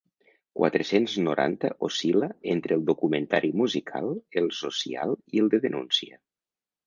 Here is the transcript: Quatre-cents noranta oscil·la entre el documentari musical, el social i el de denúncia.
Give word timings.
Quatre-cents 0.59 1.17
noranta 1.27 1.69
oscil·la 1.87 2.29
entre 2.53 2.77
el 2.79 2.87
documentari 2.89 3.53
musical, 3.61 4.09
el 4.43 4.49
social 4.61 5.13
i 5.37 5.45
el 5.45 5.53
de 5.55 5.61
denúncia. 5.67 6.19